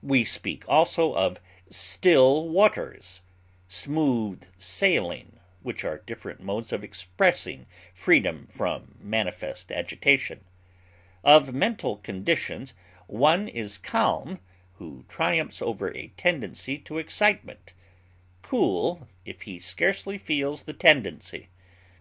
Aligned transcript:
We 0.00 0.22
speak, 0.24 0.64
also, 0.68 1.12
of 1.16 1.40
"still 1.68 2.48
waters," 2.48 3.22
"smooth 3.66 4.44
sailing," 4.56 5.40
which 5.60 5.84
are 5.84 6.04
different 6.06 6.38
modes 6.38 6.70
of 6.70 6.84
expressing 6.84 7.66
freedom 7.92 8.46
from 8.46 8.94
manifest 9.00 9.72
agitation. 9.72 10.44
Of 11.24 11.52
mental 11.52 11.96
conditions, 11.96 12.74
one 13.08 13.48
is 13.48 13.76
calm 13.76 14.38
who 14.74 15.04
triumphs 15.08 15.60
over 15.60 15.88
a 15.92 16.12
tendency 16.16 16.78
to 16.82 16.98
excitement; 16.98 17.74
cool, 18.42 19.08
if 19.24 19.42
he 19.42 19.58
scarcely 19.58 20.16
feels 20.16 20.62
the 20.62 20.74
tendency. 20.74 21.48